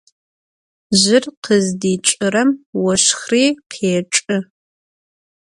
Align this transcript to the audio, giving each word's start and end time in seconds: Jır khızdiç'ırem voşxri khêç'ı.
Jır 1.01 1.25
khızdiç'ırem 1.43 2.49
voşxri 2.81 3.43
khêç'ı. 3.71 4.37